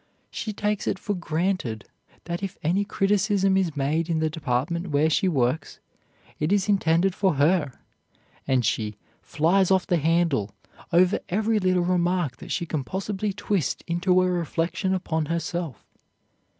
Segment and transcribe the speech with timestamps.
[0.31, 1.87] She takes it for granted
[2.23, 5.79] that if any criticism is made in the department where she works,
[6.39, 7.71] it is intended for her,
[8.47, 10.49] and she "flies off the handle"
[10.91, 15.85] over every little remark that she can possibly twist into a reflection upon herself.